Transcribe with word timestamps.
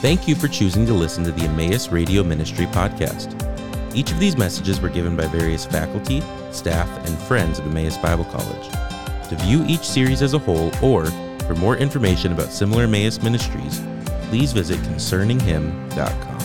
Thank 0.00 0.26
you 0.26 0.34
for 0.34 0.48
choosing 0.48 0.86
to 0.86 0.94
listen 0.94 1.24
to 1.24 1.30
the 1.30 1.42
Emmaus 1.42 1.92
Radio 1.92 2.24
Ministry 2.24 2.64
podcast. 2.64 3.36
Each 3.94 4.10
of 4.10 4.18
these 4.18 4.34
messages 4.34 4.80
were 4.80 4.88
given 4.88 5.14
by 5.14 5.26
various 5.26 5.66
faculty, 5.66 6.22
staff, 6.52 6.88
and 7.06 7.18
friends 7.18 7.58
of 7.58 7.66
Emmaus 7.66 7.98
Bible 7.98 8.24
College. 8.24 8.70
To 9.28 9.36
view 9.42 9.62
each 9.68 9.82
series 9.82 10.22
as 10.22 10.32
a 10.32 10.38
whole 10.38 10.72
or 10.82 11.04
for 11.42 11.54
more 11.56 11.76
information 11.76 12.32
about 12.32 12.50
similar 12.50 12.84
Emmaus 12.84 13.22
ministries, 13.22 13.82
please 14.30 14.54
visit 14.54 14.78
concerninghim.com. 14.78 16.38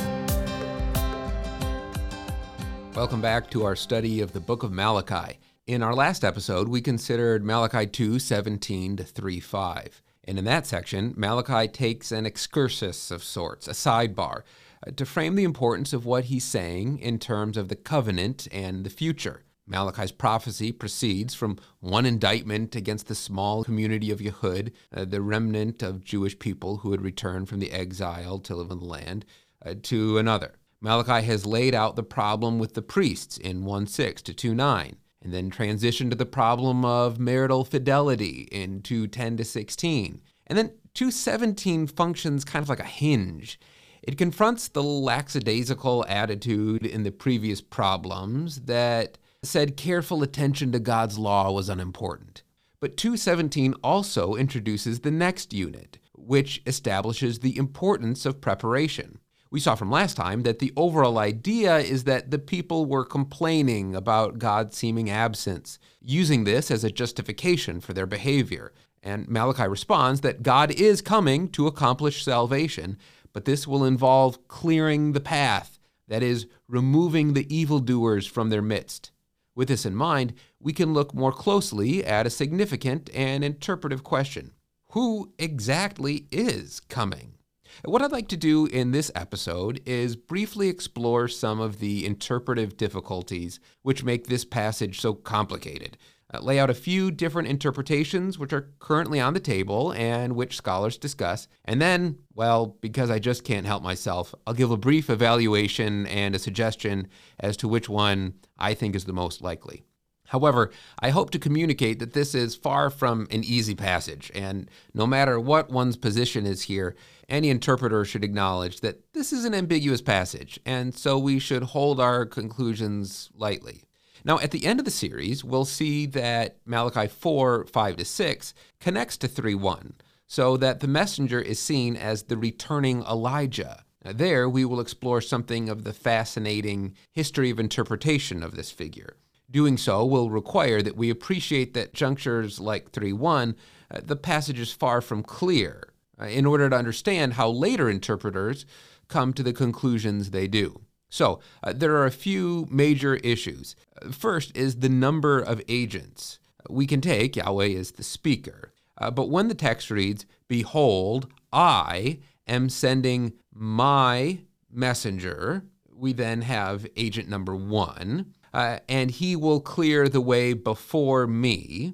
Welcome 2.94 3.22
back 3.22 3.50
to 3.52 3.64
our 3.64 3.78
study 3.78 4.20
of 4.20 4.34
the 4.34 4.42
book 4.42 4.64
of 4.64 4.74
Malachi. 4.74 5.40
In 5.66 5.82
our 5.82 5.96
last 5.96 6.26
episode, 6.26 6.68
we 6.68 6.82
considered 6.82 7.46
Malachi 7.46 7.88
2 7.88 8.20
17 8.20 8.98
to 8.98 9.04
3 9.06 9.40
5. 9.40 10.02
And 10.26 10.40
in 10.40 10.46
that 10.46 10.66
section, 10.66 11.14
Malachi 11.16 11.68
takes 11.68 12.12
an 12.12 12.26
excursus 12.26 13.12
of 13.12 13.24
sorts, 13.24 13.68
a 13.68 13.72
sidebar, 13.72 14.42
uh, 14.86 14.92
to 14.96 15.06
frame 15.06 15.36
the 15.36 15.44
importance 15.44 15.94
of 15.94 16.06
what 16.06 16.26
he's 16.26 16.44
saying 16.44 17.00
in 17.00 17.20
terms 17.20 17.58
of 17.58 17.70
the 17.70 17.76
covenant 17.76 18.48
and 18.52 18.84
the 18.84 18.90
future. 18.90 19.44
Malachi's 19.68 20.12
prophecy 20.12 20.72
proceeds 20.72 21.34
from 21.34 21.58
one 21.80 22.06
indictment 22.06 22.76
against 22.76 23.08
the 23.08 23.16
small 23.16 23.64
community 23.64 24.12
of 24.12 24.20
Yehud, 24.20 24.72
uh, 24.96 25.06
the 25.06 25.22
remnant 25.22 25.82
of 25.82 26.04
Jewish 26.04 26.38
people 26.38 26.78
who 26.78 26.92
had 26.92 27.02
returned 27.02 27.50
from 27.50 27.60
the 27.60 27.72
exile 27.72 28.40
to 28.40 28.56
live 28.56 28.72
in 28.72 28.80
the 28.80 28.86
land, 28.86 29.26
uh, 29.66 29.74
to 29.84 30.18
another. 30.18 30.56
Malachi 30.82 31.26
has 31.26 31.46
laid 31.46 31.74
out 31.74 31.96
the 31.96 32.04
problem 32.04 32.60
with 32.60 32.76
the 32.76 32.82
priests 32.82 33.38
in 33.38 33.64
1 33.64 33.88
6 33.88 34.22
to 34.24 34.34
2 34.34 34.54
9 34.54 34.98
and 35.26 35.34
then 35.34 35.50
transition 35.50 36.12
to 36.12 36.16
the 36.16 36.26
problem 36.26 36.86
of 36.86 37.20
marital 37.20 37.66
fidelity 37.66 38.48
in 38.52 38.80
210 38.84 39.38
to 39.38 39.44
16. 39.44 40.22
And 40.46 40.58
then 40.58 40.68
217 40.94 41.88
functions 41.88 42.46
kind 42.46 42.62
of 42.62 42.70
like 42.70 42.80
a 42.80 42.84
hinge. 42.84 43.60
It 44.04 44.20
confronts 44.20 44.68
the 44.68 44.84
lackadaisical 44.84 46.06
attitude 46.08 46.86
in 46.86 47.02
the 47.02 47.12
previous 47.12 47.60
problems 47.60 48.62
that 48.62 49.18
said 49.42 49.78
careful 49.78 50.22
attention 50.22 50.72
to 50.72 50.80
God's 50.80 51.18
law 51.18 51.52
was 51.52 51.70
unimportant. 51.70 52.44
But 52.80 52.96
217 52.96 53.74
also 53.84 54.36
introduces 54.36 55.00
the 55.00 55.10
next 55.10 55.54
unit, 55.54 55.98
which 56.14 56.62
establishes 56.68 57.40
the 57.40 57.58
importance 57.58 58.28
of 58.28 58.42
preparation. 58.42 59.18
We 59.56 59.62
saw 59.62 59.76
from 59.76 59.90
last 59.90 60.18
time 60.18 60.44
that 60.44 60.60
the 60.60 60.74
overall 60.76 61.18
idea 61.18 61.78
is 61.78 62.04
that 62.04 62.30
the 62.30 62.40
people 62.40 62.86
were 62.86 63.06
complaining 63.06 63.96
about 63.96 64.38
God's 64.38 64.76
seeming 64.76 65.10
absence, 65.10 65.80
using 66.02 66.44
this 66.44 66.70
as 66.70 66.84
a 66.84 66.92
justification 66.92 67.80
for 67.80 67.94
their 67.94 68.06
behavior. 68.06 68.74
And 69.02 69.30
Malachi 69.30 69.70
responds 69.70 70.20
that 70.20 70.44
God 70.44 70.72
is 70.72 71.02
coming 71.02 71.48
to 71.52 71.68
accomplish 71.68 72.26
salvation, 72.26 72.98
but 73.32 73.46
this 73.46 73.66
will 73.66 73.86
involve 73.86 74.46
clearing 74.50 75.14
the 75.14 75.22
path, 75.22 75.80
that 76.10 76.22
is, 76.22 76.48
removing 76.68 77.32
the 77.32 77.48
evildoers 77.56 78.28
from 78.28 78.50
their 78.50 78.62
midst. 78.62 79.12
With 79.56 79.70
this 79.70 79.86
in 79.86 79.96
mind, 79.96 80.34
we 80.60 80.74
can 80.74 80.94
look 80.94 81.14
more 81.14 81.32
closely 81.32 82.04
at 82.04 82.28
a 82.28 82.30
significant 82.30 83.10
and 83.14 83.42
interpretive 83.42 84.04
question 84.04 84.52
Who 84.90 85.32
exactly 85.40 86.28
is 86.30 86.82
coming? 86.82 87.35
What 87.84 88.02
I'd 88.02 88.12
like 88.12 88.30
to 88.30 88.38
do 88.38 88.68
in 88.68 88.92
this 88.92 89.12
episode 89.16 89.82
is 89.86 90.16
briefly 90.16 90.70
explore 90.70 91.28
some 91.28 91.60
of 91.60 91.80
the 91.80 92.06
interpretive 92.06 92.78
difficulties 92.78 93.60
which 93.82 94.04
make 94.04 94.28
this 94.28 94.46
passage 94.46 95.02
so 95.02 95.14
complicated. 95.14 95.98
Uh, 96.34 96.40
lay 96.40 96.58
out 96.58 96.70
a 96.70 96.74
few 96.74 97.12
different 97.12 97.50
interpretations 97.50 98.40
which 98.40 98.54
are 98.54 98.72
currently 98.80 99.20
on 99.20 99.34
the 99.34 99.40
table 99.40 99.92
and 99.92 100.36
which 100.36 100.56
scholars 100.56 100.98
discuss. 100.98 101.48
And 101.66 101.82
then, 101.82 102.20
well, 102.34 102.78
because 102.80 103.12
I 103.12 103.20
just 103.20 103.44
can't 103.44 103.68
help 103.68 103.84
myself, 103.84 104.34
I'll 104.48 104.54
give 104.54 104.72
a 104.72 104.78
brief 104.78 105.10
evaluation 105.10 106.08
and 106.08 106.34
a 106.34 106.40
suggestion 106.40 107.10
as 107.40 107.58
to 107.58 107.68
which 107.68 107.90
one 107.90 108.36
I 108.58 108.74
think 108.74 108.96
is 108.96 109.06
the 109.06 109.14
most 109.14 109.42
likely. 109.42 109.84
However, 110.28 110.72
I 111.00 111.10
hope 111.12 111.30
to 111.32 111.40
communicate 111.40 112.00
that 112.00 112.14
this 112.14 112.34
is 112.34 112.56
far 112.56 112.90
from 112.90 113.28
an 113.30 113.44
easy 113.44 113.76
passage, 113.76 114.32
and 114.34 114.70
no 114.94 115.06
matter 115.06 115.40
what 115.40 115.70
one's 115.70 115.98
position 115.98 116.46
is 116.46 116.64
here, 116.64 116.96
any 117.30 117.50
interpreter 117.50 118.06
should 118.06 118.24
acknowledge 118.24 118.82
that 118.82 119.14
this 119.14 119.32
is 119.32 119.46
an 119.46 119.54
ambiguous 119.54 120.02
passage, 120.02 120.60
and 120.66 120.96
so 120.96 121.18
we 121.18 121.40
should 121.40 121.64
hold 121.64 122.00
our 122.00 122.26
conclusions 122.26 123.30
lightly. 123.36 123.84
Now, 124.24 124.40
at 124.40 124.50
the 124.50 124.66
end 124.66 124.80
of 124.80 124.86
the 124.86 124.92
series, 124.92 125.44
we'll 125.44 125.66
see 125.66 126.08
that 126.08 126.58
Malachi 126.66 127.08
4 127.08 127.66
5 127.66 127.96
to 127.98 128.06
6 128.06 128.54
connects 128.80 129.18
to 129.18 129.28
3 129.28 129.54
1, 129.54 129.94
so 130.26 130.58
that 130.58 130.80
the 130.80 130.88
messenger 130.88 131.40
is 131.40 131.60
seen 131.60 131.96
as 131.96 132.24
the 132.24 132.38
returning 132.38 133.04
Elijah. 133.04 133.84
Now, 134.04 134.14
there, 134.14 134.50
we 134.50 134.66
will 134.66 134.80
explore 134.80 135.22
something 135.22 135.70
of 135.70 135.84
the 135.84 135.94
fascinating 135.94 136.96
history 137.12 137.52
of 137.52 137.60
interpretation 137.60 138.42
of 138.42 138.56
this 138.56 138.72
figure. 138.72 139.16
Doing 139.56 139.78
so 139.78 140.04
will 140.04 140.30
require 140.30 140.82
that 140.82 140.98
we 140.98 141.10
appreciate 141.10 141.74
that 141.76 141.94
junctures 141.94 142.60
like 142.60 142.92
3 142.92 143.14
1, 143.14 143.56
uh, 143.90 144.02
the 144.04 144.18
passage 144.18 144.60
is 144.60 144.74
far 144.74 145.00
from 145.00 145.24
clear 145.24 145.94
uh, 146.20 146.26
in 146.26 146.46
order 146.46 146.70
to 146.70 146.76
understand 146.76 147.36
how 147.36 147.48
later 147.48 147.90
interpreters 147.90 148.66
come 149.08 149.32
to 149.32 149.44
the 149.44 149.54
conclusions 149.54 150.32
they 150.32 150.50
do. 150.50 150.82
So, 151.08 151.40
uh, 151.64 151.72
there 151.72 151.96
are 151.96 152.06
a 152.06 152.12
few 152.12 152.68
major 152.70 153.16
issues. 153.16 153.78
Uh, 154.02 154.12
first 154.12 154.58
is 154.58 154.82
the 154.82 154.90
number 154.90 155.40
of 155.40 155.62
agents. 155.70 156.40
We 156.70 156.86
can 156.86 157.00
take 157.00 157.38
Yahweh 157.38 157.78
as 157.78 157.92
the 157.92 158.04
speaker, 158.04 158.74
uh, 158.98 159.10
but 159.10 159.30
when 159.30 159.48
the 159.48 159.56
text 159.56 159.90
reads, 159.90 160.26
Behold, 160.50 161.32
I 161.54 162.20
am 162.46 162.68
sending 162.68 163.32
my 163.54 164.40
messenger, 164.70 165.64
we 165.96 166.12
then 166.12 166.42
have 166.42 166.86
agent 166.98 167.30
number 167.30 167.56
one, 167.56 168.34
uh, 168.56 168.80
and 168.88 169.12
he 169.12 169.36
will 169.36 169.60
clear 169.60 170.10
the 170.10 170.22
way 170.22 170.54
before 170.54 171.28
me. 171.28 171.94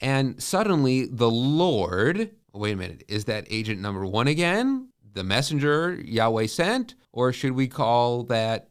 And 0.00 0.42
suddenly 0.42 1.06
the 1.06 1.30
Lord 1.30 2.30
wait 2.54 2.72
a 2.72 2.76
minute, 2.76 3.04
is 3.08 3.24
that 3.26 3.46
agent 3.50 3.80
number 3.80 4.04
one 4.04 4.28
again? 4.28 4.88
The 5.14 5.24
messenger 5.24 5.98
Yahweh 6.04 6.46
sent? 6.46 6.94
Or 7.12 7.32
should 7.32 7.52
we 7.52 7.68
call 7.68 8.24
that 8.24 8.68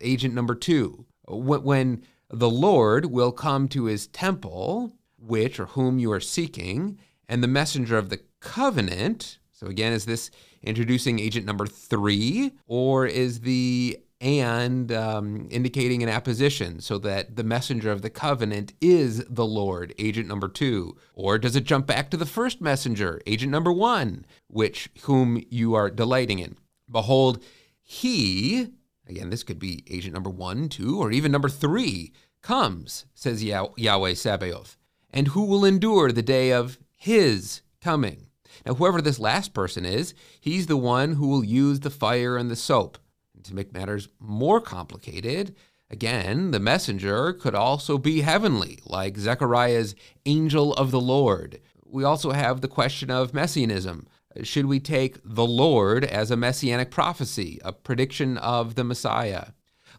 agent 0.00 0.34
number 0.34 0.54
two? 0.54 1.06
When 1.26 2.02
the 2.30 2.50
Lord 2.50 3.06
will 3.06 3.32
come 3.32 3.68
to 3.68 3.84
his 3.84 4.06
temple, 4.08 4.92
which 5.18 5.58
or 5.58 5.66
whom 5.66 5.98
you 5.98 6.12
are 6.12 6.20
seeking, 6.20 6.98
and 7.28 7.42
the 7.42 7.48
messenger 7.48 7.96
of 7.96 8.10
the 8.10 8.20
covenant. 8.40 9.38
So, 9.52 9.68
again, 9.68 9.92
is 9.92 10.04
this 10.04 10.30
introducing 10.62 11.18
agent 11.18 11.46
number 11.46 11.66
three, 11.66 12.52
or 12.66 13.06
is 13.06 13.40
the 13.40 13.98
and 14.20 14.90
um, 14.92 15.48
indicating 15.50 16.02
an 16.02 16.08
apposition 16.08 16.80
so 16.80 16.98
that 16.98 17.36
the 17.36 17.44
messenger 17.44 17.90
of 17.90 18.02
the 18.02 18.10
covenant 18.10 18.72
is 18.80 19.24
the 19.24 19.44
Lord, 19.44 19.94
agent 19.98 20.28
number 20.28 20.48
two? 20.48 20.96
Or 21.14 21.38
does 21.38 21.56
it 21.56 21.64
jump 21.64 21.86
back 21.86 22.10
to 22.10 22.16
the 22.16 22.26
first 22.26 22.60
messenger, 22.60 23.20
agent 23.26 23.52
number 23.52 23.72
one, 23.72 24.24
which 24.48 24.88
whom 25.02 25.42
you 25.50 25.74
are 25.74 25.90
delighting 25.90 26.38
in? 26.38 26.56
Behold, 26.90 27.42
he, 27.82 28.68
again, 29.06 29.30
this 29.30 29.42
could 29.42 29.58
be 29.58 29.84
agent 29.90 30.14
number 30.14 30.30
one, 30.30 30.68
two, 30.68 31.00
or 31.00 31.10
even 31.10 31.32
number 31.32 31.48
three, 31.48 32.12
comes, 32.42 33.06
says 33.14 33.42
Yah- 33.42 33.68
Yahweh 33.76 34.14
Sabaoth. 34.14 34.76
And 35.10 35.28
who 35.28 35.44
will 35.44 35.64
endure 35.64 36.12
the 36.12 36.22
day 36.22 36.52
of 36.52 36.78
his 36.96 37.62
coming? 37.80 38.26
Now, 38.64 38.74
whoever 38.74 39.02
this 39.02 39.18
last 39.18 39.52
person 39.52 39.84
is, 39.84 40.14
he's 40.40 40.66
the 40.66 40.76
one 40.76 41.14
who 41.14 41.26
will 41.26 41.44
use 41.44 41.80
the 41.80 41.90
fire 41.90 42.36
and 42.36 42.50
the 42.50 42.56
soap 42.56 42.98
to 43.44 43.54
make 43.54 43.72
matters 43.72 44.08
more 44.18 44.60
complicated, 44.60 45.54
again, 45.90 46.50
the 46.50 46.60
messenger 46.60 47.32
could 47.32 47.54
also 47.54 47.98
be 47.98 48.22
heavenly, 48.22 48.80
like 48.84 49.16
Zechariah's 49.16 49.94
angel 50.26 50.74
of 50.74 50.90
the 50.90 51.00
Lord. 51.00 51.60
We 51.86 52.04
also 52.04 52.32
have 52.32 52.60
the 52.60 52.68
question 52.68 53.10
of 53.10 53.34
messianism. 53.34 54.06
Should 54.42 54.66
we 54.66 54.80
take 54.80 55.18
the 55.24 55.46
Lord 55.46 56.04
as 56.04 56.30
a 56.30 56.36
messianic 56.36 56.90
prophecy, 56.90 57.60
a 57.64 57.72
prediction 57.72 58.36
of 58.38 58.74
the 58.74 58.82
Messiah? 58.82 59.48